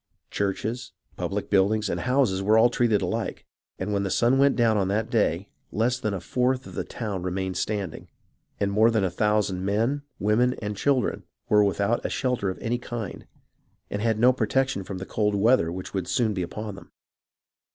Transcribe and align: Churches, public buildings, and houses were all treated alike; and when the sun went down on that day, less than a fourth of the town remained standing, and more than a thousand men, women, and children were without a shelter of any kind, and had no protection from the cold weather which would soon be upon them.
Churches, 0.31 0.93
public 1.15 1.51
buildings, 1.51 1.87
and 1.87 1.99
houses 1.99 2.41
were 2.41 2.57
all 2.57 2.71
treated 2.71 3.03
alike; 3.03 3.45
and 3.77 3.93
when 3.93 4.01
the 4.01 4.09
sun 4.09 4.39
went 4.39 4.55
down 4.55 4.75
on 4.75 4.87
that 4.87 5.11
day, 5.11 5.47
less 5.71 5.99
than 5.99 6.11
a 6.11 6.19
fourth 6.19 6.65
of 6.65 6.73
the 6.73 6.83
town 6.83 7.21
remained 7.21 7.55
standing, 7.55 8.09
and 8.59 8.71
more 8.71 8.89
than 8.89 9.03
a 9.03 9.11
thousand 9.11 9.63
men, 9.63 10.01
women, 10.17 10.55
and 10.55 10.75
children 10.75 11.23
were 11.49 11.63
without 11.63 12.03
a 12.03 12.09
shelter 12.09 12.49
of 12.49 12.57
any 12.57 12.79
kind, 12.79 13.27
and 13.91 14.01
had 14.01 14.17
no 14.17 14.33
protection 14.33 14.83
from 14.83 14.97
the 14.97 15.05
cold 15.05 15.35
weather 15.35 15.71
which 15.71 15.93
would 15.93 16.07
soon 16.07 16.33
be 16.33 16.41
upon 16.41 16.73
them. 16.73 16.89